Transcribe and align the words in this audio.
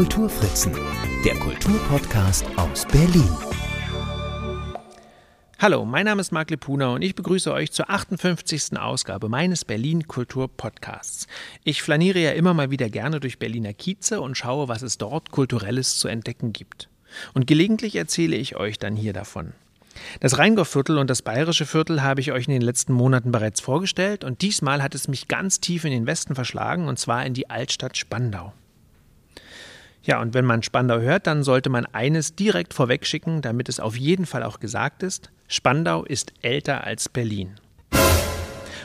Kulturfritzen, 0.00 0.72
der 1.26 1.34
Kulturpodcast 1.34 2.46
aus 2.56 2.86
Berlin. 2.86 3.28
Hallo, 5.58 5.84
mein 5.84 6.06
Name 6.06 6.22
ist 6.22 6.32
Marc 6.32 6.48
Lepuna 6.48 6.94
und 6.94 7.02
ich 7.02 7.14
begrüße 7.14 7.52
euch 7.52 7.70
zur 7.70 7.90
58. 7.90 8.78
Ausgabe 8.80 9.28
meines 9.28 9.66
Berlin 9.66 10.08
Kultur 10.08 10.48
Podcasts. 10.48 11.26
Ich 11.64 11.82
flaniere 11.82 12.18
ja 12.18 12.30
immer 12.30 12.54
mal 12.54 12.70
wieder 12.70 12.88
gerne 12.88 13.20
durch 13.20 13.38
Berliner 13.38 13.74
Kieze 13.74 14.22
und 14.22 14.38
schaue, 14.38 14.68
was 14.68 14.80
es 14.80 14.96
dort 14.96 15.32
kulturelles 15.32 15.98
zu 15.98 16.08
entdecken 16.08 16.54
gibt. 16.54 16.88
Und 17.34 17.46
gelegentlich 17.46 17.94
erzähle 17.94 18.36
ich 18.36 18.56
euch 18.56 18.78
dann 18.78 18.96
hier 18.96 19.12
davon. 19.12 19.52
Das 20.20 20.38
Rheingau-Viertel 20.38 20.96
und 20.96 21.10
das 21.10 21.20
Bayerische 21.20 21.66
Viertel 21.66 22.02
habe 22.02 22.22
ich 22.22 22.32
euch 22.32 22.46
in 22.46 22.54
den 22.54 22.62
letzten 22.62 22.94
Monaten 22.94 23.32
bereits 23.32 23.60
vorgestellt 23.60 24.24
und 24.24 24.40
diesmal 24.40 24.82
hat 24.82 24.94
es 24.94 25.08
mich 25.08 25.28
ganz 25.28 25.60
tief 25.60 25.84
in 25.84 25.90
den 25.90 26.06
Westen 26.06 26.34
verschlagen 26.34 26.88
und 26.88 26.98
zwar 26.98 27.26
in 27.26 27.34
die 27.34 27.50
Altstadt 27.50 27.98
Spandau. 27.98 28.54
Ja, 30.02 30.20
und 30.20 30.32
wenn 30.32 30.46
man 30.46 30.62
Spandau 30.62 30.98
hört, 31.00 31.26
dann 31.26 31.42
sollte 31.42 31.68
man 31.68 31.86
eines 31.86 32.34
direkt 32.34 32.72
vorwegschicken, 32.72 33.42
damit 33.42 33.68
es 33.68 33.80
auf 33.80 33.96
jeden 33.96 34.26
Fall 34.26 34.42
auch 34.42 34.60
gesagt 34.60 35.02
ist. 35.02 35.30
Spandau 35.46 36.04
ist 36.04 36.32
älter 36.42 36.84
als 36.84 37.08
Berlin. 37.08 37.56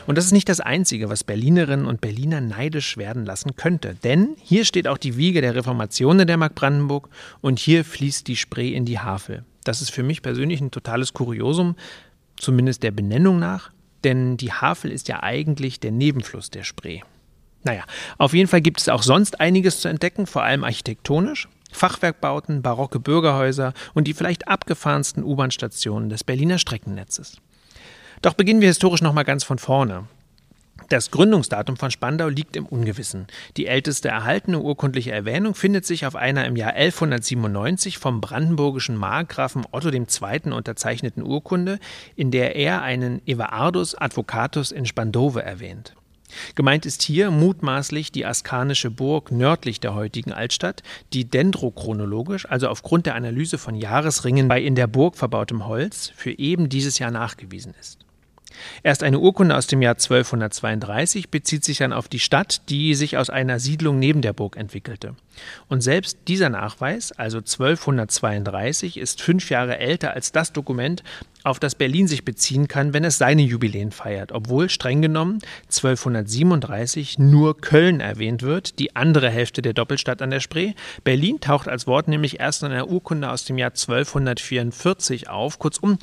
Und 0.06 0.16
das 0.16 0.26
ist 0.26 0.32
nicht 0.32 0.48
das 0.48 0.60
Einzige, 0.60 1.08
was 1.08 1.24
Berlinerinnen 1.24 1.86
und 1.86 2.00
Berliner 2.00 2.40
neidisch 2.40 2.96
werden 2.96 3.24
lassen 3.24 3.56
könnte. 3.56 3.96
Denn 4.04 4.36
hier 4.40 4.64
steht 4.64 4.86
auch 4.86 4.98
die 4.98 5.16
Wiege 5.16 5.40
der 5.40 5.54
Reformation 5.54 6.20
in 6.20 6.26
der 6.28 6.36
Mark 6.36 6.54
Brandenburg 6.54 7.08
und 7.40 7.58
hier 7.58 7.84
fließt 7.84 8.28
die 8.28 8.36
Spree 8.36 8.72
in 8.72 8.84
die 8.84 9.00
Havel. 9.00 9.44
Das 9.64 9.82
ist 9.82 9.90
für 9.90 10.04
mich 10.04 10.22
persönlich 10.22 10.60
ein 10.60 10.70
totales 10.70 11.12
Kuriosum, 11.12 11.74
zumindest 12.36 12.84
der 12.84 12.92
Benennung 12.92 13.40
nach, 13.40 13.72
denn 14.04 14.36
die 14.36 14.52
Havel 14.52 14.92
ist 14.92 15.08
ja 15.08 15.22
eigentlich 15.24 15.80
der 15.80 15.90
Nebenfluss 15.90 16.50
der 16.50 16.62
Spree. 16.62 17.00
Naja, 17.66 17.82
auf 18.16 18.32
jeden 18.32 18.48
Fall 18.48 18.60
gibt 18.60 18.80
es 18.80 18.88
auch 18.88 19.02
sonst 19.02 19.40
einiges 19.40 19.80
zu 19.80 19.88
entdecken, 19.88 20.28
vor 20.28 20.44
allem 20.44 20.62
architektonisch. 20.62 21.48
Fachwerkbauten, 21.72 22.62
barocke 22.62 23.00
Bürgerhäuser 23.00 23.72
und 23.92 24.06
die 24.06 24.14
vielleicht 24.14 24.46
abgefahrensten 24.46 25.24
U-Bahn-Stationen 25.24 26.08
des 26.08 26.22
Berliner 26.22 26.58
Streckennetzes. 26.58 27.38
Doch 28.22 28.34
beginnen 28.34 28.60
wir 28.60 28.68
historisch 28.68 29.02
nochmal 29.02 29.24
ganz 29.24 29.42
von 29.42 29.58
vorne. 29.58 30.04
Das 30.90 31.10
Gründungsdatum 31.10 31.76
von 31.76 31.90
Spandau 31.90 32.28
liegt 32.28 32.54
im 32.54 32.66
Ungewissen. 32.66 33.26
Die 33.56 33.66
älteste 33.66 34.10
erhaltene 34.10 34.60
urkundliche 34.60 35.10
Erwähnung 35.10 35.56
findet 35.56 35.84
sich 35.84 36.06
auf 36.06 36.14
einer 36.14 36.44
im 36.44 36.54
Jahr 36.54 36.74
1197 36.74 37.98
vom 37.98 38.20
brandenburgischen 38.20 38.96
Markgrafen 38.96 39.66
Otto 39.72 39.88
II. 39.88 40.52
unterzeichneten 40.52 41.24
Urkunde, 41.24 41.80
in 42.14 42.30
der 42.30 42.54
er 42.54 42.82
einen 42.82 43.26
Everardus 43.26 43.96
Advocatus 43.96 44.70
in 44.70 44.86
Spandove 44.86 45.42
erwähnt. 45.42 45.96
Gemeint 46.54 46.86
ist 46.86 47.02
hier 47.02 47.30
mutmaßlich 47.30 48.12
die 48.12 48.26
askanische 48.26 48.90
Burg 48.90 49.30
nördlich 49.30 49.80
der 49.80 49.94
heutigen 49.94 50.32
Altstadt, 50.32 50.82
die 51.12 51.24
dendrochronologisch, 51.24 52.48
also 52.48 52.68
aufgrund 52.68 53.06
der 53.06 53.14
Analyse 53.14 53.58
von 53.58 53.74
Jahresringen 53.74 54.48
bei 54.48 54.60
in 54.60 54.74
der 54.74 54.86
Burg 54.86 55.16
verbautem 55.16 55.66
Holz, 55.66 56.12
für 56.16 56.36
eben 56.38 56.68
dieses 56.68 56.98
Jahr 56.98 57.10
nachgewiesen 57.10 57.74
ist. 57.80 58.06
Erst 58.82 59.02
eine 59.02 59.18
Urkunde 59.18 59.56
aus 59.56 59.66
dem 59.66 59.82
Jahr 59.82 59.94
1232 59.94 61.30
bezieht 61.30 61.64
sich 61.64 61.78
dann 61.78 61.92
auf 61.92 62.08
die 62.08 62.18
Stadt, 62.18 62.68
die 62.68 62.94
sich 62.94 63.16
aus 63.16 63.30
einer 63.30 63.58
Siedlung 63.58 63.98
neben 63.98 64.22
der 64.22 64.32
Burg 64.32 64.56
entwickelte. 64.56 65.14
Und 65.68 65.82
selbst 65.82 66.18
dieser 66.28 66.48
Nachweis, 66.48 67.12
also 67.12 67.38
1232, 67.38 68.96
ist 68.96 69.20
fünf 69.20 69.50
Jahre 69.50 69.78
älter 69.78 70.12
als 70.12 70.32
das 70.32 70.52
Dokument, 70.52 71.02
auf 71.46 71.60
das 71.60 71.74
Berlin 71.74 72.08
sich 72.08 72.24
beziehen 72.24 72.68
kann, 72.68 72.92
wenn 72.92 73.04
es 73.04 73.18
seine 73.18 73.42
Jubiläen 73.42 73.92
feiert, 73.92 74.32
obwohl 74.32 74.68
streng 74.68 75.00
genommen 75.00 75.38
1237 75.64 77.18
nur 77.18 77.56
Köln 77.60 78.00
erwähnt 78.00 78.42
wird, 78.42 78.78
die 78.78 78.96
andere 78.96 79.30
Hälfte 79.30 79.62
der 79.62 79.72
Doppelstadt 79.72 80.22
an 80.22 80.30
der 80.30 80.40
Spree. 80.40 80.74
Berlin 81.04 81.40
taucht 81.40 81.68
als 81.68 81.86
Wort 81.86 82.08
nämlich 82.08 82.40
erst 82.40 82.62
in 82.62 82.72
einer 82.72 82.88
Urkunde 82.88 83.30
aus 83.30 83.44
dem 83.44 83.58
Jahr 83.58 83.70
1244 83.70 85.28
auf. 85.28 85.58
Kurzum, 85.58 85.98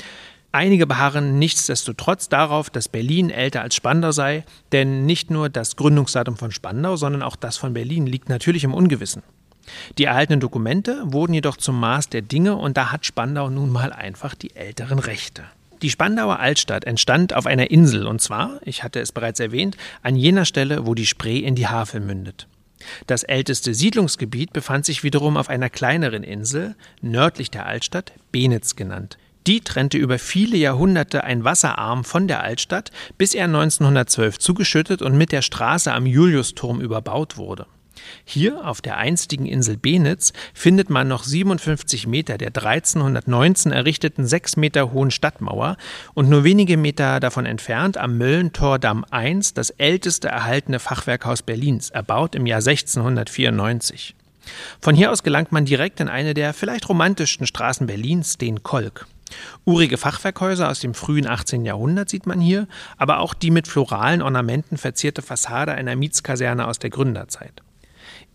Einige 0.55 0.85
beharren 0.85 1.39
nichtsdestotrotz 1.39 2.29
darauf, 2.29 2.69
dass 2.69 2.87
Berlin 2.87 3.31
älter 3.31 3.63
als 3.63 3.73
Spandau 3.73 4.11
sei, 4.11 4.45
denn 4.71 5.03
nicht 5.03 5.31
nur 5.31 5.49
das 5.49 5.75
Gründungsdatum 5.77 6.37
von 6.37 6.51
Spandau, 6.51 6.95
sondern 6.95 7.23
auch 7.23 7.35
das 7.35 7.57
von 7.57 7.73
Berlin 7.73 8.05
liegt 8.05 8.29
natürlich 8.29 8.63
im 8.63 8.75
Ungewissen. 8.75 9.23
Die 9.97 10.05
erhaltenen 10.05 10.39
Dokumente 10.39 11.01
wurden 11.05 11.33
jedoch 11.33 11.57
zum 11.57 11.79
Maß 11.79 12.09
der 12.09 12.21
Dinge 12.21 12.55
und 12.55 12.77
da 12.77 12.91
hat 12.91 13.05
Spandau 13.05 13.49
nun 13.49 13.69
mal 13.69 13.93
einfach 13.93 14.35
die 14.35 14.55
älteren 14.55 14.99
Rechte. 14.99 15.43
Die 15.81 15.89
Spandauer 15.89 16.39
Altstadt 16.39 16.85
entstand 16.85 17.33
auf 17.33 17.45
einer 17.45 17.69
Insel 17.69 18.07
und 18.07 18.21
zwar, 18.21 18.59
ich 18.63 18.83
hatte 18.83 18.99
es 19.01 19.11
bereits 19.11 19.39
erwähnt, 19.39 19.75
an 20.01 20.15
jener 20.15 20.45
Stelle, 20.45 20.85
wo 20.85 20.95
die 20.95 21.05
Spree 21.05 21.39
in 21.39 21.55
die 21.55 21.67
Havel 21.67 21.99
mündet. 21.99 22.47
Das 23.07 23.23
älteste 23.23 23.73
Siedlungsgebiet 23.73 24.53
befand 24.53 24.85
sich 24.85 25.03
wiederum 25.03 25.37
auf 25.37 25.49
einer 25.49 25.69
kleineren 25.69 26.23
Insel, 26.23 26.75
nördlich 27.01 27.51
der 27.51 27.65
Altstadt, 27.65 28.13
Benitz 28.31 28.75
genannt. 28.75 29.17
Die 29.45 29.59
trennte 29.59 29.97
über 29.97 30.19
viele 30.19 30.55
Jahrhunderte 30.55 31.23
ein 31.25 31.43
Wasserarm 31.43 32.05
von 32.05 32.29
der 32.29 32.41
Altstadt, 32.41 32.91
bis 33.17 33.33
er 33.33 33.45
1912 33.45 34.39
zugeschüttet 34.39 35.01
und 35.01 35.17
mit 35.17 35.31
der 35.33 35.41
Straße 35.41 35.91
am 35.91 36.05
Juliusturm 36.05 36.79
überbaut 36.79 37.35
wurde. 37.35 37.65
Hier 38.25 38.67
auf 38.67 38.81
der 38.81 38.97
einstigen 38.97 39.45
Insel 39.45 39.77
Benitz 39.77 40.33
findet 40.53 40.89
man 40.89 41.07
noch 41.07 41.23
57 41.23 42.07
Meter 42.07 42.37
der 42.37 42.49
1319 42.49 43.71
errichteten 43.71 44.25
sechs 44.25 44.57
Meter 44.57 44.91
hohen 44.91 45.11
Stadtmauer 45.11 45.77
und 46.13 46.29
nur 46.29 46.43
wenige 46.43 46.77
Meter 46.77 47.19
davon 47.19 47.45
entfernt 47.45 47.97
am 47.97 48.17
Möllentordamm 48.17 49.05
I 49.13 49.39
das 49.53 49.69
älteste 49.71 50.27
erhaltene 50.27 50.79
Fachwerkhaus 50.79 51.41
Berlins, 51.41 51.89
erbaut 51.89 52.35
im 52.35 52.45
Jahr 52.45 52.59
1694. 52.59 54.15
Von 54.81 54.95
hier 54.95 55.11
aus 55.11 55.23
gelangt 55.23 55.51
man 55.51 55.65
direkt 55.65 55.99
in 55.99 56.09
eine 56.09 56.33
der 56.33 56.53
vielleicht 56.53 56.89
romantischsten 56.89 57.47
Straßen 57.47 57.87
Berlins, 57.87 58.37
den 58.37 58.63
Kolk. 58.63 59.07
Urige 59.65 59.97
Fachwerkhäuser 59.97 60.69
aus 60.69 60.79
dem 60.79 60.93
frühen 60.93 61.27
18. 61.27 61.65
Jahrhundert 61.65 62.09
sieht 62.09 62.27
man 62.27 62.39
hier, 62.39 62.67
aber 62.97 63.19
auch 63.19 63.33
die 63.33 63.51
mit 63.51 63.67
floralen 63.67 64.21
Ornamenten 64.21 64.77
verzierte 64.77 65.21
Fassade 65.21 65.71
einer 65.71 65.95
Mietskaserne 65.95 66.67
aus 66.67 66.79
der 66.79 66.89
Gründerzeit. 66.89 67.63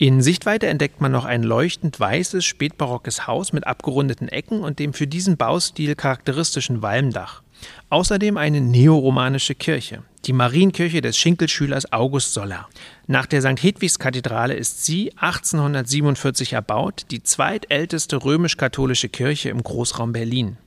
In 0.01 0.23
Sichtweite 0.23 0.69
entdeckt 0.69 1.01
man 1.01 1.11
noch 1.11 1.25
ein 1.25 1.43
leuchtend 1.43 1.99
weißes, 1.99 2.45
spätbarockes 2.45 3.27
Haus 3.27 3.53
mit 3.53 3.67
abgerundeten 3.67 4.29
Ecken 4.29 4.61
und 4.61 4.79
dem 4.79 4.93
für 4.93 5.09
diesen 5.09 5.37
Baustil 5.37 5.97
charakteristischen 5.97 6.83
Walmdach. 6.83 7.43
Außerdem 7.91 8.37
eine 8.37 8.61
neoromanische 8.61 9.57
Kirche, 9.57 10.05
die 10.25 10.33
Marienkirche 10.33 11.01
des 11.01 11.19
Schinkelschülers 11.19 11.93
August 11.93 12.33
Soller. 12.33 12.69
Nach 13.09 13.27
der 13.27 13.43
St. 13.43 13.61
Hedwigskathedrale 13.61 14.55
ist 14.55 14.87
sie 14.87 15.11
1847 15.17 16.53
erbaut, 16.53 17.07
die 17.11 17.25
zweitälteste 17.25 18.25
römisch-katholische 18.25 19.09
Kirche 19.09 19.49
im 19.49 19.65
Großraum 19.65 20.13
Berlin. 20.13 20.59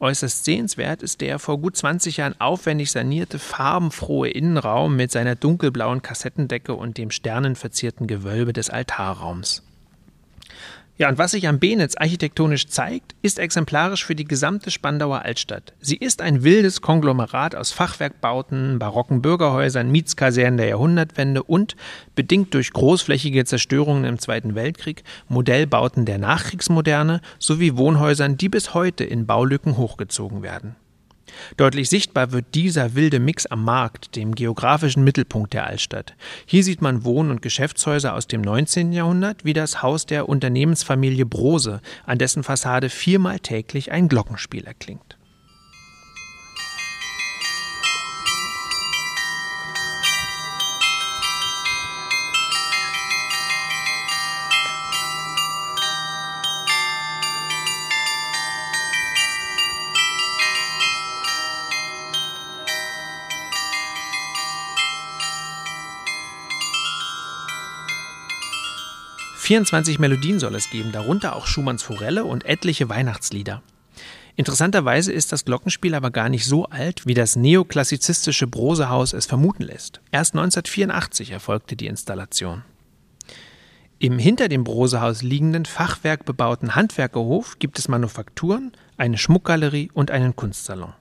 Äußerst 0.00 0.44
sehenswert 0.44 1.02
ist 1.02 1.20
der 1.20 1.38
vor 1.38 1.58
gut 1.58 1.76
20 1.76 2.18
Jahren 2.18 2.40
aufwendig 2.40 2.90
sanierte, 2.90 3.38
farbenfrohe 3.38 4.28
Innenraum 4.28 4.96
mit 4.96 5.10
seiner 5.10 5.34
dunkelblauen 5.34 6.02
Kassettendecke 6.02 6.74
und 6.74 6.98
dem 6.98 7.10
sternenverzierten 7.10 8.06
Gewölbe 8.06 8.52
des 8.52 8.70
Altarraums. 8.70 9.62
Ja, 10.96 11.08
und 11.08 11.18
was 11.18 11.32
sich 11.32 11.48
am 11.48 11.58
Benitz 11.58 11.96
architektonisch 11.96 12.68
zeigt, 12.68 13.16
ist 13.20 13.40
exemplarisch 13.40 14.04
für 14.04 14.14
die 14.14 14.26
gesamte 14.26 14.70
Spandauer 14.70 15.22
Altstadt. 15.22 15.72
Sie 15.80 15.96
ist 15.96 16.22
ein 16.22 16.44
wildes 16.44 16.82
Konglomerat 16.82 17.56
aus 17.56 17.72
Fachwerkbauten, 17.72 18.78
barocken 18.78 19.20
Bürgerhäusern, 19.20 19.90
Mietskasernen 19.90 20.56
der 20.56 20.68
Jahrhundertwende 20.68 21.42
und, 21.42 21.74
bedingt 22.14 22.54
durch 22.54 22.72
großflächige 22.72 23.44
Zerstörungen 23.44 24.04
im 24.04 24.20
Zweiten 24.20 24.54
Weltkrieg, 24.54 25.02
Modellbauten 25.26 26.04
der 26.06 26.18
Nachkriegsmoderne 26.18 27.20
sowie 27.40 27.76
Wohnhäusern, 27.76 28.36
die 28.36 28.48
bis 28.48 28.72
heute 28.72 29.02
in 29.02 29.26
Baulücken 29.26 29.76
hochgezogen 29.76 30.44
werden. 30.44 30.76
Deutlich 31.56 31.88
sichtbar 31.88 32.32
wird 32.32 32.54
dieser 32.54 32.94
wilde 32.94 33.20
Mix 33.20 33.46
am 33.46 33.64
Markt, 33.64 34.16
dem 34.16 34.34
geografischen 34.34 35.04
Mittelpunkt 35.04 35.52
der 35.52 35.66
Altstadt. 35.66 36.14
Hier 36.46 36.64
sieht 36.64 36.82
man 36.82 37.04
Wohn- 37.04 37.30
und 37.30 37.42
Geschäftshäuser 37.42 38.14
aus 38.14 38.26
dem 38.26 38.40
19. 38.40 38.92
Jahrhundert, 38.92 39.44
wie 39.44 39.52
das 39.52 39.82
Haus 39.82 40.06
der 40.06 40.28
Unternehmensfamilie 40.28 41.26
Brose, 41.26 41.80
an 42.06 42.18
dessen 42.18 42.42
Fassade 42.42 42.90
viermal 42.90 43.38
täglich 43.40 43.92
ein 43.92 44.08
Glockenspiel 44.08 44.64
erklingt. 44.64 45.13
24 69.44 69.98
Melodien 69.98 70.40
soll 70.40 70.54
es 70.54 70.70
geben, 70.70 70.90
darunter 70.90 71.36
auch 71.36 71.46
Schumanns 71.46 71.82
Forelle 71.82 72.24
und 72.24 72.46
etliche 72.46 72.88
Weihnachtslieder. 72.88 73.62
Interessanterweise 74.36 75.12
ist 75.12 75.32
das 75.32 75.44
Glockenspiel 75.44 75.94
aber 75.94 76.10
gar 76.10 76.30
nicht 76.30 76.46
so 76.46 76.64
alt, 76.64 77.06
wie 77.06 77.12
das 77.12 77.36
neoklassizistische 77.36 78.46
Brosehaus 78.46 79.12
es 79.12 79.26
vermuten 79.26 79.64
lässt. 79.64 80.00
Erst 80.10 80.32
1984 80.32 81.30
erfolgte 81.30 81.76
die 81.76 81.88
Installation. 81.88 82.62
Im 83.98 84.18
hinter 84.18 84.48
dem 84.48 84.64
Brosehaus 84.64 85.20
liegenden 85.22 85.66
fachwerkbebauten 85.66 86.74
Handwerkerhof 86.74 87.58
gibt 87.58 87.78
es 87.78 87.86
Manufakturen, 87.86 88.72
eine 88.96 89.18
Schmuckgalerie 89.18 89.90
und 89.92 90.10
einen 90.10 90.36
Kunstsalon. 90.36 90.94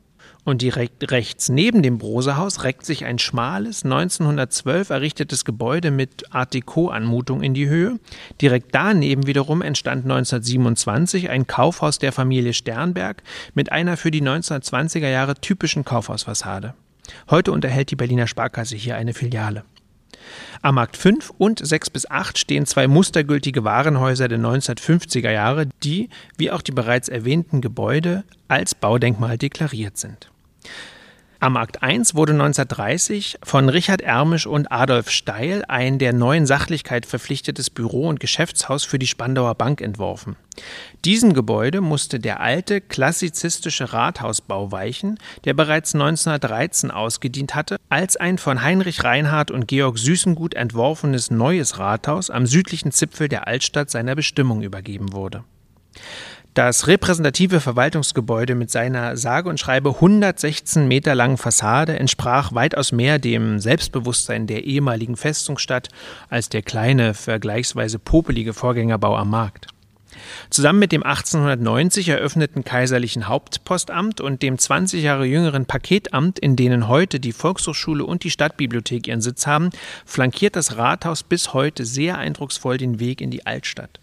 Und 0.45 0.61
direkt 0.61 1.09
rechts 1.09 1.47
neben 1.47 1.83
dem 1.83 1.97
Brosehaus 1.97 2.63
reckt 2.63 2.85
sich 2.85 3.05
ein 3.05 3.17
schmales, 3.17 3.85
1912 3.85 4.89
errichtetes 4.89 5.45
Gebäude 5.45 5.89
mit 5.89 6.33
Art 6.33 6.53
Deco-Anmutung 6.53 7.41
in 7.41 7.53
die 7.53 7.69
Höhe. 7.69 7.97
Direkt 8.41 8.75
daneben 8.75 9.25
wiederum 9.25 9.61
entstand 9.61 10.03
1927 10.03 11.29
ein 11.29 11.47
Kaufhaus 11.47 11.97
der 11.97 12.11
Familie 12.11 12.53
Sternberg 12.53 13.23
mit 13.53 13.71
einer 13.71 13.95
für 13.95 14.11
die 14.11 14.21
1920er 14.21 15.09
Jahre 15.09 15.35
typischen 15.35 15.85
Kaufhausfassade. 15.85 16.73
Heute 17.29 17.53
unterhält 17.53 17.91
die 17.91 17.95
Berliner 17.95 18.27
Sparkasse 18.27 18.75
hier 18.75 18.97
eine 18.97 19.13
Filiale. 19.13 19.63
Am 20.61 20.75
Markt 20.75 20.97
5 20.97 21.33
und 21.37 21.65
6 21.65 21.89
bis 21.89 22.09
8 22.09 22.37
stehen 22.37 22.65
zwei 22.65 22.87
mustergültige 22.87 23.63
Warenhäuser 23.63 24.27
der 24.27 24.39
1950er 24.39 25.31
Jahre, 25.31 25.67
die, 25.83 26.09
wie 26.37 26.51
auch 26.51 26.61
die 26.61 26.71
bereits 26.71 27.09
erwähnten 27.09 27.61
Gebäude, 27.61 28.23
als 28.47 28.75
Baudenkmal 28.75 29.37
deklariert 29.37 29.97
sind. 29.97 30.32
Am 31.43 31.53
Markt 31.53 31.83
1 31.83 32.15
wurde 32.15 32.31
1930 32.31 33.39
von 33.43 33.67
Richard 33.67 33.99
Ermisch 33.99 34.47
und 34.47 34.71
Adolf 34.71 35.09
Steil 35.09 35.65
ein 35.67 35.99
der 35.99 36.13
neuen 36.13 36.45
Sachlichkeit 36.45 37.05
verpflichtetes 37.05 37.69
Büro- 37.69 38.07
und 38.07 38.21
Geschäftshaus 38.21 38.85
für 38.85 38.97
die 38.97 39.07
Spandauer 39.07 39.55
Bank 39.55 39.81
entworfen. 39.81 40.37
Diesem 41.03 41.33
Gebäude 41.33 41.81
musste 41.81 42.21
der 42.21 42.39
alte 42.39 42.79
klassizistische 42.79 43.91
Rathausbau 43.91 44.71
weichen, 44.71 45.19
der 45.43 45.53
bereits 45.53 45.93
1913 45.93 46.91
ausgedient 46.91 47.55
hatte, 47.55 47.75
als 47.89 48.15
ein 48.15 48.37
von 48.37 48.63
Heinrich 48.63 49.03
Reinhardt 49.03 49.51
und 49.51 49.67
Georg 49.67 49.97
Süßengut 49.97 50.53
entworfenes 50.53 51.29
neues 51.29 51.77
Rathaus 51.77 52.29
am 52.29 52.45
südlichen 52.45 52.93
Zipfel 52.93 53.27
der 53.27 53.47
Altstadt 53.47 53.89
seiner 53.89 54.15
Bestimmung 54.15 54.61
übergeben 54.61 55.11
wurde. 55.11 55.43
Das 56.53 56.85
repräsentative 56.85 57.59
Verwaltungsgebäude 57.59 58.53
mit 58.53 58.69
seiner 58.69 59.17
sage 59.17 59.49
und 59.49 59.59
schreibe 59.59 59.89
116 59.89 60.87
Meter 60.87 61.15
langen 61.15 61.37
Fassade 61.37 61.97
entsprach 61.97 62.53
weitaus 62.53 62.91
mehr 62.91 63.17
dem 63.17 63.59
Selbstbewusstsein 63.59 64.45
der 64.45 64.63
ehemaligen 64.63 65.15
Festungsstadt 65.15 65.89
als 66.29 66.49
der 66.49 66.61
kleine, 66.61 67.15
vergleichsweise 67.15 67.97
popelige 67.97 68.53
Vorgängerbau 68.53 69.17
am 69.17 69.31
Markt. 69.31 69.72
Zusammen 70.49 70.79
mit 70.79 70.91
dem 70.91 71.03
1890 71.03 72.09
eröffneten 72.09 72.63
kaiserlichen 72.63 73.27
Hauptpostamt 73.27 74.21
und 74.21 74.41
dem 74.41 74.57
20 74.57 75.03
Jahre 75.03 75.25
jüngeren 75.25 75.65
Paketamt, 75.65 76.39
in 76.39 76.55
denen 76.55 76.87
heute 76.87 77.19
die 77.19 77.31
Volkshochschule 77.31 78.05
und 78.05 78.23
die 78.23 78.31
Stadtbibliothek 78.31 79.07
ihren 79.07 79.21
Sitz 79.21 79.47
haben, 79.47 79.69
flankiert 80.05 80.55
das 80.55 80.77
Rathaus 80.77 81.23
bis 81.23 81.53
heute 81.53 81.85
sehr 81.85 82.17
eindrucksvoll 82.17 82.77
den 82.77 82.99
Weg 82.99 83.21
in 83.21 83.31
die 83.31 83.45
Altstadt. 83.45 83.99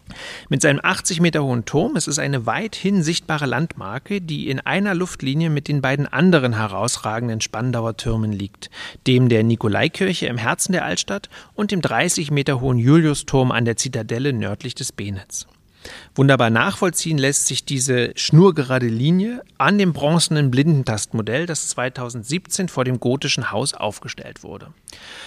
Mit 0.48 0.62
seinem 0.62 0.80
80 0.82 1.20
Meter 1.20 1.44
hohen 1.44 1.64
Turm 1.64 1.96
ist 1.96 2.08
es 2.08 2.18
eine 2.18 2.46
weithin 2.46 3.02
sichtbare 3.02 3.46
Landmarke, 3.46 4.20
die 4.20 4.48
in 4.48 4.60
einer 4.60 4.94
Luftlinie 4.94 5.50
mit 5.50 5.68
den 5.68 5.82
beiden 5.82 6.06
anderen 6.06 6.56
herausragenden 6.56 7.40
Spandauer 7.40 7.96
Türmen 7.96 8.32
liegt, 8.32 8.70
dem 9.06 9.28
der 9.28 9.44
Nikolaikirche 9.44 10.26
im 10.26 10.38
Herzen 10.38 10.72
der 10.72 10.84
Altstadt 10.84 11.28
und 11.54 11.70
dem 11.70 11.80
30 11.80 12.30
Meter 12.30 12.60
hohen 12.60 12.78
Juliusturm 12.78 13.50
an 13.52 13.64
der 13.64 13.76
Zitadelle 13.76 14.32
nördlich 14.32 14.74
des 14.74 14.92
Benitz. 14.92 15.46
Wunderbar 16.14 16.50
nachvollziehen 16.50 17.18
lässt 17.18 17.46
sich 17.46 17.64
diese 17.64 18.12
schnurgerade 18.16 18.86
Linie 18.86 19.42
an 19.58 19.78
dem 19.78 19.92
bronzenen 19.92 20.50
Blindentastmodell, 20.50 21.46
das 21.46 21.68
2017 21.68 22.68
vor 22.68 22.84
dem 22.84 23.00
gotischen 23.00 23.50
Haus 23.50 23.74
aufgestellt 23.74 24.42
wurde. 24.42 24.72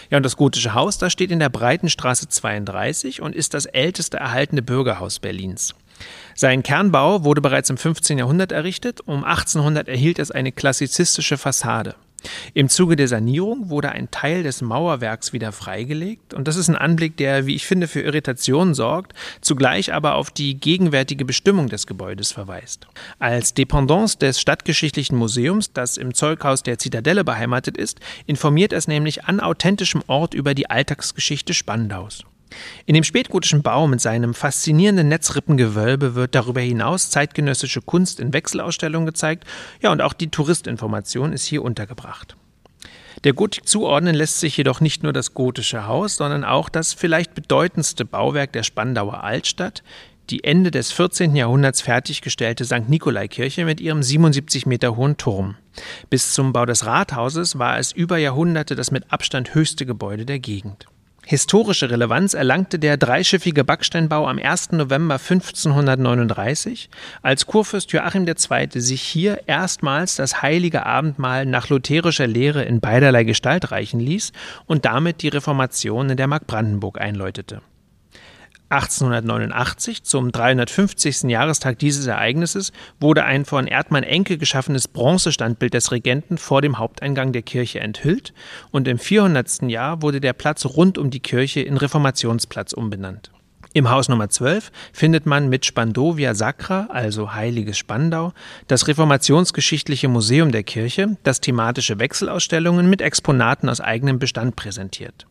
Ja, 0.10 0.18
und 0.18 0.24
das 0.24 0.38
gotische 0.38 0.74
Haus, 0.74 0.98
das 0.98 1.12
steht 1.14 1.32
in 1.32 1.40
der 1.40 1.50
Breitenstraße 1.50 2.28
32 2.28 3.22
und 3.22 3.36
ist 3.36 3.54
das 3.54 3.66
älteste 3.66 4.18
erhaltene 4.18 4.62
Bürgerhaus 4.62 5.20
Berlins. 5.20 5.74
Sein 6.36 6.64
Kernbau 6.64 7.24
wurde 7.24 7.42
bereits 7.42 7.70
im 7.70 7.78
15. 7.78 8.18
Jahrhundert 8.18 8.52
errichtet, 8.52 9.02
um 9.02 9.24
1800 9.24 9.88
erhielt 9.88 10.20
es 10.20 10.32
eine 10.32 10.52
klassizistische 10.52 11.38
Fassade. 11.38 11.96
Im 12.54 12.70
Zuge 12.70 12.96
der 12.96 13.08
Sanierung 13.08 13.70
wurde 13.70 13.90
ein 13.90 14.12
Teil 14.12 14.44
des 14.44 14.62
Mauerwerks 14.62 15.34
wieder 15.34 15.52
freigelegt 15.52 16.34
und 16.34 16.48
das 16.48 16.56
ist 16.56 16.70
ein 16.70 16.76
Anblick, 16.76 17.18
der, 17.18 17.46
wie 17.46 17.56
ich 17.56 17.66
finde, 17.66 17.88
für 17.88 18.02
Irritationen 18.02 18.74
sorgt, 18.74 19.14
zugleich 19.42 19.94
aber 19.94 20.16
auf 20.16 20.32
die 20.32 20.60
gegenwärtige 20.60 21.26
Bestimmung 21.26 21.70
des 21.70 21.88
Gebäudes 21.88 22.32
verweist. 22.32 22.88
Als 23.20 23.54
Dependance 23.54 24.18
des 24.18 24.40
Stadtgeschichtlichen 24.40 25.18
Museums, 25.18 25.74
das 25.74 25.98
im 25.98 26.14
Zeughaus 26.14 26.64
der 26.64 26.80
Zitadelle 26.80 27.24
beheimatet 27.24 27.78
ist, 27.78 28.00
informiert 28.26 28.74
es 28.74 28.88
nämlich 28.88 29.26
an 29.26 29.40
authentischem 29.40 30.04
Ort 30.08 30.34
über 30.34 30.54
die 30.54 30.70
Alltagsgeschichte 30.70 31.54
Spandaus. 31.54 32.26
In 32.86 32.94
dem 32.94 33.04
spätgotischen 33.04 33.62
Bau 33.62 33.88
mit 33.88 34.02
seinem 34.02 34.34
faszinierenden 34.34 35.08
Netzrippengewölbe 35.08 36.16
wird 36.16 36.36
darüber 36.36 36.62
hinaus 36.62 37.10
zeitgenössische 37.10 37.82
Kunst 37.82 38.20
in 38.20 38.34
Wechselausstellungen 38.34 39.06
gezeigt, 39.06 39.46
ja, 39.82 39.92
und 39.92 40.02
auch 40.02 40.14
die 40.14 40.30
Touristinformation 40.30 41.34
ist 41.34 41.46
hier 41.46 41.64
untergebracht. 41.64 42.36
Der 43.24 43.34
Gotik 43.34 43.68
zuordnen 43.68 44.16
lässt 44.16 44.40
sich 44.40 44.58
jedoch 44.58 44.82
nicht 44.82 45.04
nur 45.04 45.14
das 45.14 45.34
gotische 45.34 45.88
Haus, 45.88 46.18
sondern 46.18 46.44
auch 46.44 46.68
das 46.68 46.94
vielleicht 46.94 47.36
bedeutendste 47.36 48.04
Bauwerk 48.04 48.52
der 48.52 48.64
Spandauer 48.64 49.24
Altstadt, 49.24 49.84
die 50.30 50.44
Ende 50.44 50.72
des 50.72 50.92
14. 50.92 51.36
Jahrhunderts 51.36 51.82
fertiggestellte 51.82 52.66
St. 52.66 52.88
Nikolaikirche 52.88 53.66
mit 53.66 53.82
ihrem 53.82 54.02
77 54.02 54.66
Meter 54.66 54.96
hohen 54.96 55.18
Turm. 55.18 55.56
Bis 56.10 56.34
zum 56.34 56.54
Bau 56.54 56.66
des 56.66 56.86
Rathauses 56.86 57.60
war 57.60 57.78
es 57.78 57.92
über 57.92 58.18
Jahrhunderte 58.18 58.76
das 58.76 58.92
mit 58.92 59.12
Abstand 59.12 59.54
höchste 59.54 59.86
Gebäude 59.86 60.26
der 60.26 60.40
Gegend. 60.40 60.88
Historische 61.26 61.90
Relevanz 61.90 62.34
erlangte 62.34 62.80
der 62.80 62.98
dreischiffige 62.98 63.64
Backsteinbau 63.64 64.28
am 64.28 64.40
1. 64.40 64.74
November 64.74 65.16
1539, 65.16 66.90
als 67.22 67.48
Kurfürst 67.48 67.94
Joachim 67.94 68.28
II. 68.28 68.82
sich 68.82 69.02
hier 69.02 69.42
erstmals 69.48 70.18
das 70.18 70.42
heilige 70.42 70.86
Abendmahl 70.86 71.46
nach 71.46 71.70
lutherischer 71.70 72.28
Lehre 72.28 72.64
in 72.64 72.82
beiderlei 72.82 73.24
Gestalt 73.24 73.72
reichen 73.72 74.02
ließ 74.02 74.34
und 74.66 74.84
damit 74.84 75.22
die 75.22 75.30
Reformation 75.30 76.10
in 76.10 76.18
der 76.18 76.28
Mark 76.28 76.46
Brandenburg 76.46 77.00
einläutete. 77.00 77.62
1889, 78.74 80.04
zum 80.04 80.32
350. 80.32 81.24
Jahrestag 81.24 81.78
dieses 81.80 82.08
Ereignisses, 82.08 82.72
wurde 83.00 83.24
ein 83.24 83.46
von 83.46 83.68
Erdmann 83.68 84.04
Enke 84.04 84.38
geschaffenes 84.38 84.88
Bronzestandbild 84.88 85.74
des 85.74 85.92
Regenten 85.92 86.38
vor 86.38 86.62
dem 86.62 86.80
Haupteingang 86.80 87.34
der 87.34 87.44
Kirche 87.44 87.80
enthüllt 87.80 88.34
und 88.72 88.88
im 88.88 88.98
400. 88.98 89.64
Jahr 89.64 90.02
wurde 90.02 90.20
der 90.20 90.34
Platz 90.34 90.66
rund 90.66 90.98
um 90.98 91.12
die 91.12 91.20
Kirche 91.20 91.62
in 91.62 91.78
Reformationsplatz 91.78 92.74
umbenannt. 92.74 93.32
Im 93.76 93.90
Haus 93.90 94.08
Nummer 94.08 94.30
12 94.30 94.72
findet 94.92 95.26
man 95.26 95.50
mit 95.50 95.66
Spandovia 95.66 96.36
Sacra, 96.36 96.88
also 96.92 97.34
Heiliges 97.34 97.78
Spandau, 97.78 98.32
das 98.68 98.88
reformationsgeschichtliche 98.88 100.08
Museum 100.08 100.52
der 100.52 100.62
Kirche, 100.62 101.18
das 101.24 101.42
thematische 101.42 101.98
Wechselausstellungen 101.98 102.88
mit 102.88 103.02
Exponaten 103.02 103.70
aus 103.70 103.82
eigenem 103.82 104.20
Bestand 104.20 104.56
präsentiert. 104.56 105.26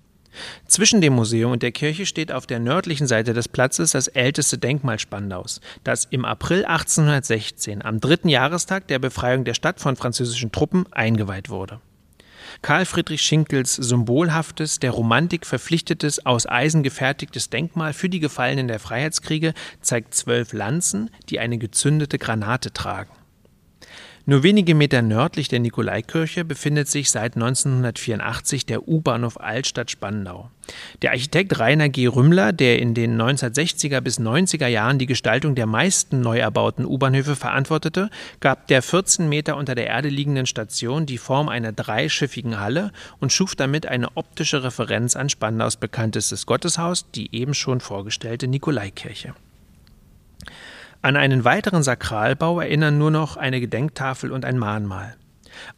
Zwischen 0.67 1.01
dem 1.01 1.15
Museum 1.15 1.53
und 1.53 1.63
der 1.63 1.73
Kirche 1.73 2.07
steht 2.07 2.33
auf 2.33 2.47
der 2.47 2.59
nördlichen 2.59 3.07
Seite 3.07 3.35
des 3.35 3.49
Platzes 3.49 3.93
das 3.93 4.09
älteste 4.09 4.59
Denkmal 4.59 4.99
Spandaus, 4.99 5.61
das 5.85 6.07
im 6.07 6.25
April 6.25 6.65
1816, 6.65 7.83
am 7.83 8.01
dritten 8.01 8.29
Jahrestag 8.29 8.89
der 8.89 8.99
Befreiung 8.99 9.45
der 9.45 9.55
Stadt 9.55 9.81
von 9.81 9.97
französischen 9.97 10.53
Truppen, 10.53 10.87
eingeweiht 10.93 11.51
wurde. 11.51 11.81
Karl 12.61 12.85
Friedrich 12.85 13.23
Schinkels 13.23 13.75
symbolhaftes, 13.75 14.79
der 14.79 14.91
Romantik 14.91 15.47
verpflichtetes, 15.47 16.27
aus 16.27 16.47
Eisen 16.47 16.83
gefertigtes 16.83 17.51
Denkmal 17.51 17.93
für 17.93 18.09
die 18.09 18.21
Gefallenen 18.21 18.69
der 18.69 18.79
Freiheitskriege 18.79 19.55
zeigt 19.81 20.15
zwölf 20.15 20.53
Lanzen, 20.53 21.11
die 21.31 21.41
eine 21.41 21.59
gezündete 21.59 22.19
Granate 22.19 22.73
tragen. 22.73 23.11
Nur 24.25 24.45
wenige 24.45 24.77
Meter 24.77 25.03
nördlich 25.03 25.49
der 25.49 25.59
Nikolaikirche 25.59 26.45
befindet 26.45 26.87
sich 26.87 27.11
seit 27.11 27.35
1984 27.35 28.65
der 28.67 28.87
U-Bahnhof 28.87 29.41
Altstadt-Spandau. 29.41 30.49
Der 31.03 31.11
Architekt 31.11 31.59
Rainer 31.59 31.89
G. 31.89 32.07
Rümmler, 32.07 32.53
der 32.53 32.79
in 32.79 32.95
den 32.95 33.21
1960er 33.21 34.01
bis 34.01 34.21
90er 34.21 34.69
Jahren 34.69 35.01
die 35.01 35.07
Gestaltung 35.07 35.57
der 35.57 35.67
meisten 35.67 36.21
neu 36.21 36.39
erbauten 36.39 36.87
U-Bahnhöfe 36.87 37.35
verantwortete, 37.35 38.11
gab 38.39 38.69
der 38.69 38.83
14 38.83 39.29
Meter 39.29 39.57
unter 39.57 39.75
der 39.75 39.89
Erde 39.89 40.09
liegenden 40.09 40.47
Station 40.47 41.05
die 41.05 41.19
Form 41.19 41.49
einer 41.49 41.73
dreischiffigen 41.73 42.61
Halle 42.61 42.93
und 43.19 43.33
schuf 43.33 43.57
damit 43.57 43.87
eine 43.87 44.17
optische 44.17 44.63
Referenz 44.63 45.17
an 45.17 45.31
Spandaus 45.31 45.77
bekanntestes 45.77 46.47
Gotteshaus, 46.47 47.11
die 47.11 47.35
eben 47.35 47.55
schon 47.55 47.81
vorgestellte 47.81 48.47
Nikolaikirche. 48.47 49.35
An 51.05 51.17
einen 51.17 51.45
weiteren 51.45 51.83
Sakralbau 51.83 52.61
erinnern 52.61 52.97
nur 52.97 53.11
noch 53.11 53.37
eine 53.37 53.59
Gedenktafel 53.59 54.31
und 54.31 54.45
ein 54.45 54.57
Mahnmal. 54.57 55.17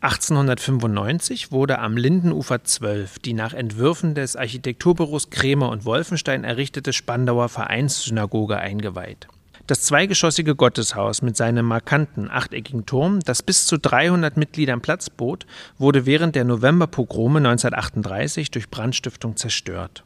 1895 0.02 1.50
wurde 1.50 1.78
am 1.78 1.96
Lindenufer 1.96 2.62
12 2.62 3.20
die 3.20 3.32
nach 3.32 3.54
Entwürfen 3.54 4.14
des 4.14 4.36
Architekturbüros 4.36 5.30
Krämer 5.30 5.70
und 5.70 5.86
Wolfenstein 5.86 6.44
errichtete 6.44 6.92
Spandauer 6.92 7.48
Vereinssynagoge 7.48 8.58
eingeweiht. 8.58 9.26
Das 9.66 9.80
zweigeschossige 9.80 10.56
Gotteshaus 10.56 11.22
mit 11.22 11.38
seinem 11.38 11.64
markanten 11.64 12.30
achteckigen 12.30 12.84
Turm, 12.84 13.20
das 13.20 13.42
bis 13.42 13.66
zu 13.66 13.78
300 13.78 14.36
Mitgliedern 14.36 14.82
Platz 14.82 15.08
bot, 15.08 15.46
wurde 15.78 16.04
während 16.04 16.36
der 16.36 16.44
Novemberpogrome 16.44 17.38
1938 17.38 18.50
durch 18.50 18.68
Brandstiftung 18.68 19.36
zerstört. 19.36 20.04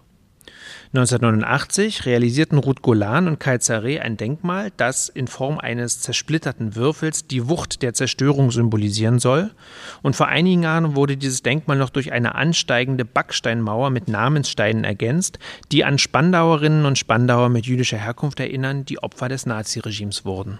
1989 0.95 2.07
realisierten 2.07 2.57
Ruth 2.57 2.80
Golan 2.80 3.28
und 3.28 3.38
Kai 3.38 3.59
Zareh 3.59 4.00
ein 4.00 4.16
Denkmal, 4.16 4.73
das 4.78 5.11
in 5.11 5.26
Form 5.26 5.59
eines 5.59 6.00
zersplitterten 6.00 6.76
Würfels 6.76 7.26
die 7.26 7.47
Wucht 7.47 7.83
der 7.83 7.92
Zerstörung 7.92 8.50
symbolisieren 8.50 9.18
soll. 9.18 9.50
Und 10.00 10.16
vor 10.16 10.28
einigen 10.28 10.62
Jahren 10.62 10.97
wurde 10.97 11.18
dieses 11.18 11.42
Denkmal 11.42 11.76
noch 11.76 11.90
durch 11.90 12.12
eine 12.12 12.37
ansteigende 12.37 13.04
Backsteinmauer 13.04 13.90
mit 13.90 14.09
Namenssteinen 14.09 14.85
ergänzt, 14.85 15.38
die 15.73 15.85
an 15.85 15.99
Spandauerinnen 15.99 16.87
und 16.87 16.97
Spandauer 16.97 17.50
mit 17.50 17.66
jüdischer 17.66 17.99
Herkunft 17.99 18.40
erinnern, 18.40 18.87
die 18.87 19.02
Opfer 19.02 19.28
des 19.28 19.45
Naziregimes 19.45 20.25
wurden. 20.25 20.59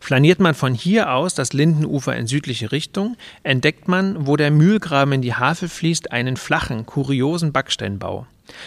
Flaniert 0.00 0.40
man 0.40 0.54
von 0.54 0.72
hier 0.72 1.12
aus 1.12 1.34
das 1.34 1.52
Lindenufer 1.52 2.16
in 2.16 2.26
südliche 2.26 2.72
Richtung, 2.72 3.18
entdeckt 3.42 3.86
man, 3.86 4.26
wo 4.26 4.36
der 4.36 4.50
Mühlgraben 4.50 5.12
in 5.12 5.20
die 5.20 5.34
Havel 5.34 5.68
fließt, 5.68 6.10
einen 6.10 6.38
flachen, 6.38 6.86
kuriosen 6.86 7.52
Backsteinbau. 7.52 8.26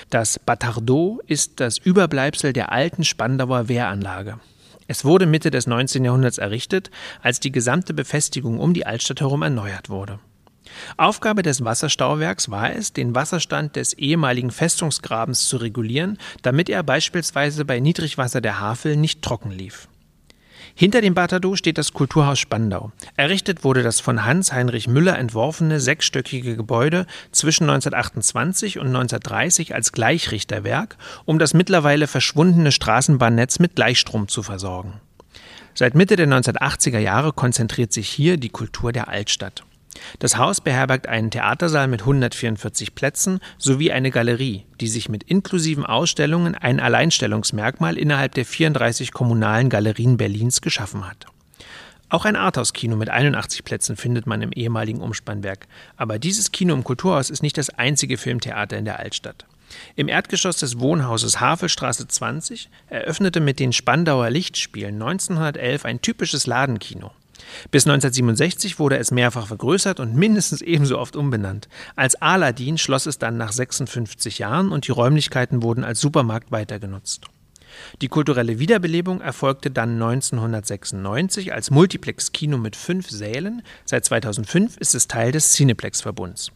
Das 0.09 0.39
Batardot 0.39 1.21
ist 1.27 1.59
das 1.59 1.77
Überbleibsel 1.77 2.53
der 2.53 2.71
alten 2.71 3.03
Spandauer 3.03 3.67
Wehranlage. 3.67 4.39
Es 4.88 5.05
wurde 5.05 5.25
Mitte 5.27 5.51
des 5.51 5.67
19. 5.67 6.03
Jahrhunderts 6.03 6.39
errichtet, 6.39 6.89
als 7.21 7.39
die 7.39 7.51
gesamte 7.51 7.93
Befestigung 7.93 8.59
um 8.59 8.74
die 8.74 8.88
Altstadt 8.88 9.21
herum 9.21 9.43
erneuert 9.43 9.89
wurde. 9.89 10.19
Aufgabe 10.98 11.43
des 11.43 11.63
Wasserstauwerks 11.63 12.50
war 12.50 12.75
es, 12.75 12.93
den 12.93 13.15
Wasserstand 13.15 13.75
des 13.75 13.93
ehemaligen 13.93 14.51
Festungsgrabens 14.51 15.48
zu 15.48 15.57
regulieren, 15.57 16.17
damit 16.41 16.69
er 16.69 16.83
beispielsweise 16.83 17.65
bei 17.65 17.79
Niedrigwasser 17.79 18.41
der 18.41 18.59
Havel 18.59 18.95
nicht 18.95 19.21
trocken 19.21 19.51
lief. 19.51 19.88
Hinter 20.79 21.01
dem 21.01 21.13
Batado 21.13 21.57
steht 21.57 21.77
das 21.77 21.91
Kulturhaus 21.91 22.39
Spandau. 22.39 22.93
Errichtet 23.17 23.65
wurde 23.65 23.83
das 23.83 24.00
von 24.00 24.24
Hans-Heinrich 24.24 24.88
Müller 24.88 25.19
entworfene 25.19 25.81
sechsstöckige 25.81 26.55
Gebäude 26.55 27.05
zwischen 27.33 27.65
1928 27.65 28.79
und 28.79 28.88
1930 28.88 29.75
als 29.75 29.91
Gleichrichterwerk, 29.91 30.95
um 31.25 31.38
das 31.38 31.53
mittlerweile 31.53 32.07
verschwundene 32.07 32.71
Straßenbahnnetz 32.71 33.59
mit 33.59 33.75
Gleichstrom 33.75 34.29
zu 34.29 34.41
versorgen. 34.41 35.01
Seit 35.74 35.95
Mitte 35.95 36.15
der 36.15 36.29
1980er 36.29 37.00
Jahre 37.00 37.33
konzentriert 37.33 37.91
sich 37.91 38.07
hier 38.07 38.38
die 38.38 38.48
Kultur 38.48 38.93
der 38.93 39.09
Altstadt. 39.09 39.65
Das 40.19 40.38
Haus 40.38 40.62
beherbergt 40.62 41.08
einen 41.08 41.31
Theatersaal 41.31 41.88
mit 41.88 42.01
144 42.01 42.96
Plätzen 42.96 43.39
sowie 43.58 43.91
eine 43.91 44.12
Galerie, 44.12 44.65
die 44.79 44.88
sich 44.88 45.10
mit 45.10 45.24
inklusiven 45.24 45.86
Ausstellungen 45.86 46.55
ein 46.55 46.79
Alleinstellungsmerkmal 46.79 47.98
innerhalb 47.98 48.34
der 48.36 48.46
34 48.46 49.12
kommunalen 49.12 49.69
Galerien 49.69 50.17
Berlins 50.17 50.62
geschaffen 50.62 51.08
hat. 51.08 51.25
Auch 52.10 52.25
ein 52.25 52.36
Arthouse-Kino 52.36 52.96
mit 52.96 53.10
81 53.10 53.63
Plätzen 53.63 53.96
findet 53.96 54.25
man 54.25 54.41
im 54.41 54.51
ehemaligen 54.51 55.01
Umspannwerk. 55.01 55.67
Aber 55.96 56.17
dieses 56.17 56.51
Kino 56.51 56.74
im 56.74 56.84
Kulturhaus 56.84 57.29
ist 57.29 57.43
nicht 57.43 57.58
das 57.58 57.69
einzige 57.69 58.17
Filmtheater 58.17 58.77
in 58.77 58.86
der 58.86 58.98
Altstadt. 58.98 59.46
Im 59.96 60.08
Erdgeschoss 60.08 60.58
des 60.58 60.79
Wohnhauses 60.79 61.39
Havelstraße 61.39 62.08
20 62.08 62.69
eröffnete 62.88 63.39
mit 63.39 63.60
den 63.60 63.74
Spandauer 63.74 64.31
Lichtspielen 64.31 64.96
1911 64.96 65.86
ein 65.86 66.01
typisches 66.01 66.48
Ladenkino. 66.48 67.12
Bis 67.72 67.86
1967 67.86 68.79
wurde 68.79 68.98
es 68.98 69.12
mehrfach 69.12 69.48
vergrößert 69.48 70.00
und 70.00 70.15
mindestens 70.15 70.62
ebenso 70.62 70.98
oft 70.98 71.15
umbenannt. 71.15 71.67
Als 71.96 72.15
Aladdin 72.15 72.77
schloss 72.77 73.05
es 73.05 73.19
dann 73.19 73.38
nach 73.38 73.51
56 73.51 74.39
Jahren 74.39 74.72
und 74.72 74.88
die 74.88 74.91
Räumlichkeiten 74.91 75.63
wurden 75.63 75.84
als 75.84 76.00
Supermarkt 76.00 76.51
weitergenutzt. 76.51 77.25
Die 78.01 78.08
kulturelle 78.08 78.60
Wiederbelebung 78.60 79.22
erfolgte 79.22 79.72
dann 79.72 79.93
1996 79.93 81.53
als 81.53 81.72
Multiplex-Kino 81.72 82.58
mit 82.58 82.75
fünf 82.75 83.10
Sälen. 83.10 83.62
Seit 83.86 84.05
2005 84.05 84.77
ist 84.77 84.96
es 84.96 85.08
Teil 85.08 85.31
des 85.31 85.53
Cineplex-Verbunds. 85.53 86.51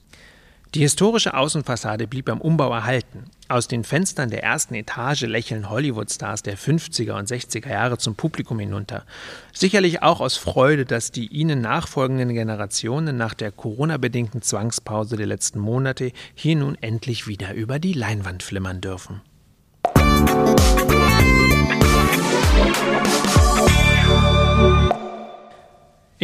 Die 0.76 0.80
historische 0.80 1.36
Außenfassade 1.36 2.08
blieb 2.08 2.26
beim 2.26 2.42
Umbau 2.42 2.74
erhalten. 2.74 3.26
Aus 3.48 3.68
den 3.68 3.84
Fenstern 3.84 4.32
der 4.32 4.42
ersten 4.42 4.74
Etage 4.74 5.22
lächeln 5.22 5.70
Hollywood-Stars 5.70 6.42
der 6.42 6.58
50er 6.58 7.14
und 7.14 7.30
60er 7.30 7.70
Jahre 7.70 8.00
zum 8.00 8.16
Publikum 8.16 8.58
hinunter. 8.58 9.06
Sicherlich 9.54 10.02
auch 10.02 10.20
aus 10.20 10.36
Freude, 10.36 10.86
dass 10.86 11.12
die 11.12 11.28
ihnen 11.28 11.62
nachfolgenden 11.62 12.34
Generationen 12.34 13.18
nach 13.18 13.36
der 13.36 13.52
Corona-bedingten 13.52 14.42
Zwangspause 14.42 15.16
der 15.16 15.28
letzten 15.28 15.60
Monate 15.60 16.12
hier 16.34 16.56
nun 16.56 16.76
endlich 16.82 17.28
wieder 17.28 17.54
über 17.54 17.78
die 17.78 17.94
Leinwand 17.94 18.42
flimmern 18.42 18.82
dürfen. 18.82 19.22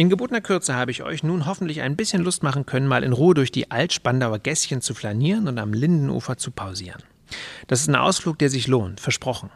In 0.00 0.08
gebotener 0.08 0.40
Kürze 0.40 0.74
habe 0.74 0.92
ich 0.92 1.02
euch 1.02 1.22
nun 1.22 1.44
hoffentlich 1.44 1.82
ein 1.82 1.94
bisschen 1.94 2.24
Lust 2.24 2.42
machen 2.42 2.64
können, 2.64 2.86
mal 2.86 3.04
in 3.04 3.12
Ruhe 3.12 3.34
durch 3.34 3.52
die 3.52 3.70
Altspandauer 3.70 4.38
Gässchen 4.38 4.80
zu 4.80 4.94
flanieren 4.94 5.46
und 5.46 5.58
am 5.58 5.74
Lindenufer 5.74 6.38
zu 6.38 6.52
pausieren. 6.52 7.02
Das 7.66 7.82
ist 7.82 7.88
ein 7.88 7.96
Ausflug, 7.96 8.38
der 8.38 8.48
sich 8.48 8.66
lohnt, 8.66 8.98
versprochen. 8.98 9.50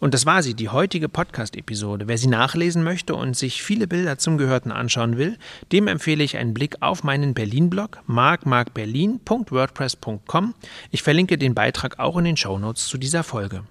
Und 0.00 0.12
das 0.12 0.26
war 0.26 0.42
sie, 0.42 0.54
die 0.54 0.70
heutige 0.70 1.08
Podcast-Episode. 1.08 2.08
Wer 2.08 2.18
sie 2.18 2.26
nachlesen 2.26 2.82
möchte 2.82 3.14
und 3.14 3.36
sich 3.36 3.62
viele 3.62 3.86
Bilder 3.86 4.18
zum 4.18 4.38
Gehörten 4.38 4.72
anschauen 4.72 5.18
will, 5.18 5.38
dem 5.70 5.86
empfehle 5.86 6.24
ich 6.24 6.36
einen 6.36 6.52
Blick 6.52 6.82
auf 6.82 7.04
meinen 7.04 7.32
Berlin-Blog 7.32 8.00
markmarkberlin.wordpress.com. 8.06 10.54
Ich 10.90 11.04
verlinke 11.04 11.38
den 11.38 11.54
Beitrag 11.54 12.00
auch 12.00 12.16
in 12.16 12.24
den 12.24 12.36
Shownotes 12.36 12.88
zu 12.88 12.98
dieser 12.98 13.22
Folge. 13.22 13.62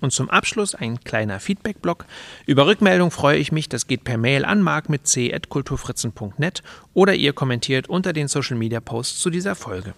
Und 0.00 0.12
zum 0.12 0.30
Abschluss 0.30 0.74
ein 0.74 1.00
kleiner 1.00 1.40
Feedback-Blog. 1.40 2.06
Über 2.46 2.66
Rückmeldung 2.66 3.10
freue 3.10 3.38
ich 3.38 3.52
mich, 3.52 3.68
das 3.68 3.86
geht 3.86 4.04
per 4.04 4.18
Mail 4.18 4.44
an 4.44 4.62
mark 4.62 4.88
mit 4.88 5.06
c.kulturfritzen.net 5.06 6.62
oder 6.94 7.14
ihr 7.14 7.32
kommentiert 7.32 7.88
unter 7.88 8.12
den 8.12 8.28
Social-Media-Posts 8.28 9.20
zu 9.20 9.30
dieser 9.30 9.54
Folge. 9.54 9.94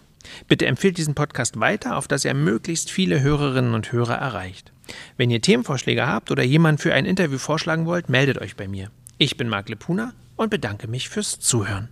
Bitte 0.49 0.67
empfehlt 0.67 0.99
diesen 0.99 1.15
Podcast 1.15 1.59
weiter, 1.61 1.97
auf 1.97 2.09
dass 2.09 2.25
er 2.25 2.35
möglichst 2.35 2.91
viele 2.91 3.21
Hörerinnen 3.21 3.75
und 3.75 3.93
Hörer 3.93 4.17
erreicht. 4.17 4.73
Wenn 5.17 5.31
ihr 5.31 5.41
Themenvorschläge 5.41 6.07
habt 6.07 6.31
oder 6.31 6.43
jemanden 6.43 6.81
für 6.81 6.93
ein 6.93 7.07
Interview 7.07 7.39
vorschlagen 7.39 7.87
wollt, 7.87 8.09
meldet 8.09 8.39
euch 8.39 8.57
bei 8.57 8.69
mir. 8.69 8.91
Ich 9.19 9.37
bin 9.37 9.49
Marc 9.49 9.69
Lepuna 9.69 10.13
und 10.37 10.51
bedanke 10.51 10.89
mich 10.89 11.09
fürs 11.09 11.39
Zuhören. 11.39 11.89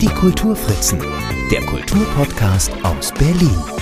Die 0.00 0.06
Kulturfritzen, 0.06 1.00
der 1.50 1.60
Kulturpodcast 1.66 2.70
aus 2.84 3.12
Berlin. 3.14 3.77